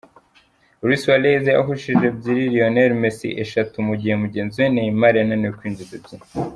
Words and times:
Luis 0.85 0.99
Suarez 1.03 1.45
yahushije 1.55 2.05
ebyiri, 2.11 2.43
Lionel 2.53 2.91
Messi 3.01 3.29
eshatu 3.43 3.75
mu 3.87 3.93
gihe 4.01 4.13
mugenzi 4.23 4.61
Neymar 4.75 5.13
yananiwe 5.19 5.53
kwinjiza 5.57 5.93
ebyiri. 5.99 6.25